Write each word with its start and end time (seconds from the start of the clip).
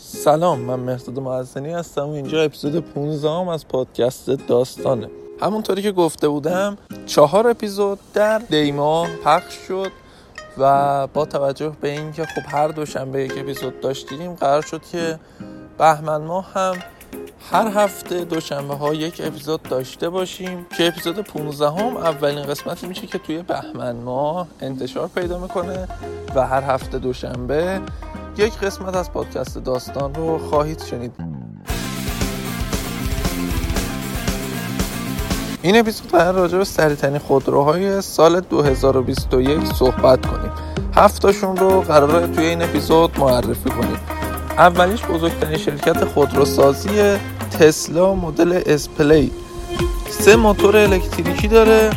سلام 0.00 0.60
من 0.60 0.80
مهداد 0.80 1.18
معزنی 1.18 1.72
هستم 1.72 2.08
و 2.08 2.12
اینجا 2.12 2.42
اپیزود 2.42 2.76
15 2.76 3.30
هم 3.30 3.48
از 3.48 3.68
پادکست 3.68 4.30
داستانه. 4.30 5.08
همونطوری 5.40 5.82
که 5.82 5.92
گفته 5.92 6.28
بودم 6.28 6.78
چهار 7.06 7.48
اپیزود 7.48 7.98
در 8.14 8.38
دیما 8.38 9.06
پخش 9.24 9.54
شد 9.68 9.90
و 10.58 11.06
با 11.06 11.24
توجه 11.24 11.72
به 11.80 11.90
اینکه 11.90 12.24
خب 12.24 12.42
هر 12.48 12.68
دوشنبه 12.68 13.24
یک 13.24 13.32
اپیزود 13.38 13.80
داشتیم 13.80 14.34
قرار 14.34 14.62
شد 14.62 14.82
که 14.92 15.18
بهمن 15.78 16.16
ماه 16.16 16.52
هم 16.54 16.74
هر 17.50 17.68
هفته 17.68 18.24
دوشنبه 18.24 18.74
ها 18.74 18.94
یک 18.94 19.22
اپیزود 19.24 19.62
داشته 19.62 20.08
باشیم 20.08 20.66
که 20.78 20.86
اپیزود 20.88 21.18
15 21.18 21.70
هم 21.70 21.96
اولین 21.96 22.42
قسمتی 22.42 22.86
میشه 22.86 23.06
که 23.06 23.18
توی 23.18 23.42
بهمن 23.42 23.96
ماه 23.96 24.46
انتشار 24.60 25.08
پیدا 25.08 25.38
می‌کنه 25.38 25.88
و 26.34 26.46
هر 26.46 26.62
هفته 26.62 26.98
دوشنبه 26.98 27.80
یک 28.38 28.58
قسمت 28.58 28.96
از 28.96 29.12
پادکست 29.12 29.58
داستان 29.58 30.14
رو 30.14 30.38
خواهید 30.38 30.82
شنید. 30.84 31.12
این 35.62 35.78
اپیزود 35.78 36.10
قرار 36.10 36.34
راجع 36.34 36.58
به 36.58 36.64
سریعترین 36.64 37.18
خودروهای 37.18 38.02
سال 38.02 38.40
2021 38.40 39.64
صحبت 39.64 40.26
کنیم. 40.26 40.52
هفتاشون 40.94 41.56
رو 41.56 41.80
قراره 41.80 42.26
توی 42.26 42.44
این 42.44 42.62
اپیزود 42.62 43.18
معرفی 43.18 43.70
کنیم. 43.70 43.98
اولیش 44.58 45.02
بزرگترین 45.02 45.58
شرکت 45.58 46.04
خودروسازی 46.04 47.18
تسلا 47.50 48.14
مدل 48.14 48.62
اسپلی 48.66 49.32
سه 50.10 50.36
موتور 50.36 50.76
الکتریکی 50.76 51.48
داره. 51.48 51.90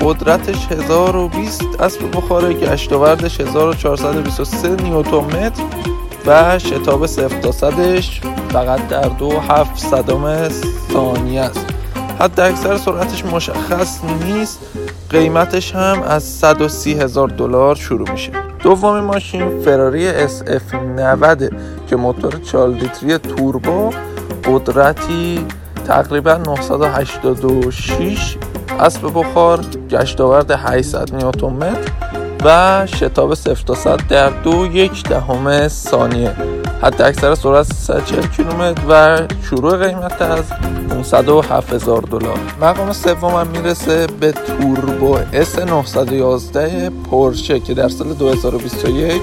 قدرتش 0.00 0.66
1020 0.66 1.80
اسب 1.80 2.16
بخاره 2.16 2.52
گشتاوردش 2.52 3.40
1423 3.40 4.68
نیوتن 4.68 5.16
متر. 5.16 5.62
و 6.26 6.58
شتاب 6.58 7.06
صفر 7.06 7.40
تا 7.40 7.52
صدش 7.52 8.20
فقط 8.52 8.88
در 8.88 9.08
دو 9.08 9.30
هفت 9.30 9.78
صدم 9.78 10.48
ثانیه 10.92 11.40
است. 11.40 11.66
حد 12.20 12.40
اکثر 12.40 12.76
سرعتش 12.76 13.24
مشخص 13.24 13.98
نیست. 14.24 14.60
قیمتش 15.10 15.74
هم 15.74 16.02
از 16.02 16.22
130 16.22 16.94
هزار 16.94 17.28
دلار 17.28 17.74
شروع 17.74 18.10
میشه. 18.10 18.32
دومین 18.62 19.04
ماشین 19.04 19.60
فراری 19.60 20.28
SF 20.28 20.74
90 20.96 21.56
که 21.86 21.96
موتور 21.96 22.32
4 22.32 22.68
لیتری 22.68 23.18
توربو 23.18 23.90
قدرتی 24.44 25.46
تقریبا 25.86 26.34
986 26.34 28.36
اسب 28.80 29.10
بخار 29.14 29.60
گشتاورد 29.90 30.50
800 30.50 31.14
نیوتن 31.14 31.46
متر 31.46 31.90
و 32.44 32.86
شتاب 32.86 33.34
0 33.34 33.64
تا 33.66 33.74
100 33.74 34.00
در 34.08 34.30
دو 34.30 34.66
یک 34.66 35.08
دهم 35.08 35.68
ثانیه. 35.68 36.36
حد 36.82 37.02
اکثر 37.02 37.34
سرعت 37.34 37.72
140 37.72 38.26
کیلومتر 38.26 38.82
و 38.88 39.18
شروع 39.42 39.76
قیمت 39.76 40.22
از 40.22 40.44
507 40.90 41.72
هزار 41.72 42.00
دلار. 42.00 42.38
مقام 42.60 42.92
سوم 42.92 43.46
می‌رسه 43.46 44.06
به 44.06 44.32
توربو 44.32 45.18
اس 45.32 45.58
911 45.58 46.90
پورشه 46.90 47.60
که 47.60 47.74
در 47.74 47.88
سال 47.88 48.12
2021 48.12 49.22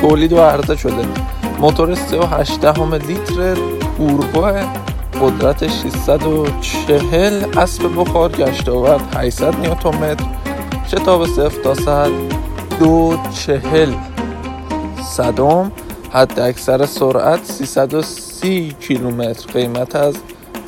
تولید 0.00 0.32
و 0.32 0.40
عرضه 0.40 0.76
شده. 0.76 1.04
موتور 1.60 1.94
3.8 1.94 3.08
لیتر 3.08 3.56
توربو 3.96 4.46
قدرت 5.22 5.66
640 5.66 7.58
اسب 7.58 7.82
بخار 7.96 8.32
گشت 8.32 8.68
آورد. 8.68 9.00
800 9.16 9.60
نیوتن 9.60 9.88
متر. 9.88 10.24
شتاب 10.90 11.26
0 11.26 11.62
تا 11.64 11.74
100 11.74 12.10
دو 12.80 13.16
چهل 13.46 13.92
صدم 15.16 15.72
حد 16.12 16.40
اکثر 16.40 16.86
سرعت 16.86 17.44
330 17.44 18.74
کیلومتر. 18.80 19.52
قیمت 19.52 19.96
از 19.96 20.14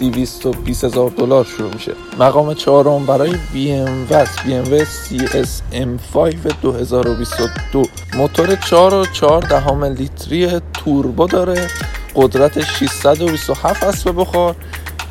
220 0.00 0.84
هزار 0.84 1.10
دلار 1.10 1.44
شروع 1.44 1.74
میشه. 1.74 1.92
مقام 2.18 2.54
چهارم 2.54 3.06
برای 3.06 3.32
BMW 3.32 4.12
BMW 4.46 4.84
CSM5 4.84 6.16
2022 6.62 7.82
موتور 8.16 8.56
4 8.56 8.94
و 8.94 9.06
4 9.06 9.42
دهم 9.42 9.84
لیتری 9.84 10.60
توربو 10.60 11.26
داره. 11.26 11.68
قدرت 12.14 12.64
627 12.64 13.84
اسب 13.84 14.14
بخار 14.16 14.56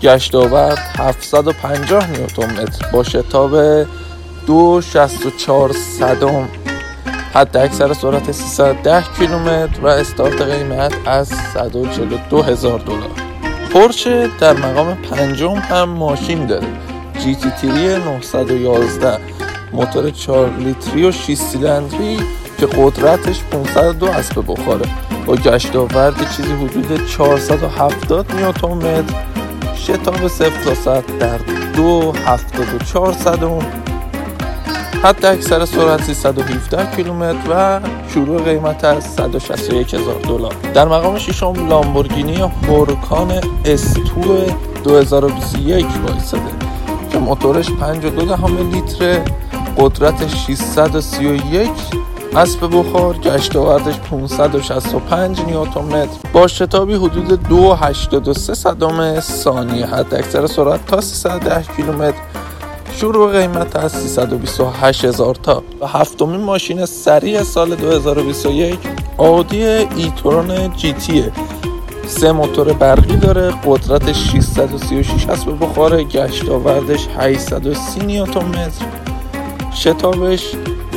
گشت 0.02 0.36
آورد 0.36 0.78
750 0.78 2.12
نیوتن 2.12 2.62
متر. 2.62 2.88
با 2.94 3.04
شتاب 3.04 3.86
264 4.48 5.72
صدم 5.72 6.50
حد 7.34 7.58
اکثر 7.58 7.94
سرعت 7.94 8.32
310 8.32 9.04
کیلومتر 9.18 9.82
و 9.82 9.88
استارت 9.88 10.42
قیمت 10.42 10.94
از 11.06 11.32
142 11.54 12.42
هزار 12.42 12.80
دلار. 12.80 13.10
پورشه 13.74 14.30
در 14.40 14.54
مقام 14.54 14.96
پنجم 14.96 15.56
هم 15.56 15.90
ماشین 15.90 16.46
داره. 16.46 16.68
جی 17.24 17.36
تی 17.36 17.50
تیری 17.50 17.96
911 17.96 19.20
موتور 19.74 20.10
4 20.10 20.50
لیتری 20.50 21.06
و 21.06 21.12
6 21.12 21.34
سیلندری 21.34 22.20
که 22.64 22.70
قدرتش 22.78 23.44
502 23.52 24.06
اسب 24.06 24.44
بخاره 24.48 24.86
با 25.26 25.36
گشت 25.36 25.76
آورد 25.76 26.36
چیزی 26.36 26.54
حدود 26.54 27.08
470 27.08 28.34
نیوتن 28.36 28.68
متر. 28.68 29.16
شتاب 29.76 30.28
0 30.28 30.50
تا 30.66 30.76
100 30.76 31.04
در 31.20 31.38
274 31.38 33.14
صدم 33.14 33.60
حد 35.04 35.26
اکثر 35.26 35.66
سرعت 35.66 36.04
317 36.04 36.96
کیلومتر 36.96 37.50
و 37.50 37.80
شروع 38.14 38.44
قیمت 38.44 38.84
از 38.84 39.04
161 39.04 39.94
هزار 39.94 40.20
دلار. 40.20 40.54
در 40.74 40.86
مقام 40.86 41.18
ششم 41.18 41.68
لامبورگینی 41.68 42.52
هورکان 42.68 43.32
استو 43.66 44.46
2021 44.84 45.86
وایساده 46.08 46.44
که 47.12 47.20
موتورش 47.20 47.72
52 47.72 48.26
دهم 48.26 48.72
لیتر 48.72 49.22
قدرت 49.78 50.28
631 50.28 51.70
اسب 52.36 52.70
بخار 52.78 53.18
گشت 53.18 53.56
آوردش 53.56 53.96
565 54.00 55.42
نیوتن 55.42 55.82
متر. 55.82 56.30
با 56.34 56.48
شتابی 56.48 56.94
حدود 56.94 57.48
2.83 57.50 58.34
صدم 58.34 59.20
ثانیه. 59.20 59.86
حد 59.86 60.14
اکثر 60.14 60.48
سرعت 60.48 60.86
تا 60.88 61.02
310 61.02 61.64
کیلومتر. 61.76 62.18
شروع 62.96 63.32
قیمت 63.32 63.76
از 63.76 63.92
328 63.92 65.06
هزار 65.06 65.36
تا. 65.36 65.64
و 65.82 65.88
هفتمین 65.88 66.42
ماشین 66.42 66.86
سریع 66.86 67.44
سال 67.44 67.76
2021 67.76 68.80
آدی 69.18 69.64
ایترون 69.64 70.74
جی 70.78 70.94
تیه 70.94 71.32
سه 72.08 72.32
موتور 72.32 72.74
برقی 72.74 73.16
داره. 73.16 73.54
قدرت 73.66 74.12
636 74.12 75.28
اسب 75.28 75.60
بخاره 75.60 76.04
گشت 76.04 76.50
آوردش 76.50 77.08
830 77.18 78.06
نیوتن 78.06 78.46
متر. 78.46 78.86
شتابش 79.74 80.52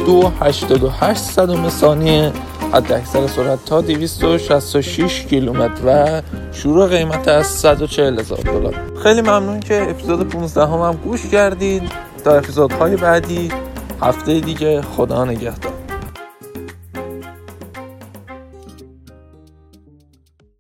2.88 0.07 1.15
صدم 1.15 1.69
ثانیه. 1.69 2.33
حد 2.73 2.93
اکثر 2.93 3.27
سرعت 3.27 3.65
تا 3.65 3.81
266 3.81 5.27
کیلومتر 5.27 5.83
و 5.87 6.23
شروع 6.53 6.89
قیمت 6.89 7.29
از 7.29 7.47
140 7.47 8.21
هزار 8.21 8.39
دلار. 8.39 8.75
خیلی 9.03 9.21
ممنون 9.21 9.61
که 9.61 9.87
اپیزود 9.91 10.29
15 10.29 10.67
هم, 10.67 10.81
هم 10.81 10.93
گوش 11.05 11.27
کردید. 11.27 11.83
تا 12.25 12.35
اپیزودهای 12.35 12.97
بعدی 12.97 13.49
هفته 14.03 14.41
دیگه 14.41 14.83
خدا 14.83 15.25
نگهدار. 15.25 15.76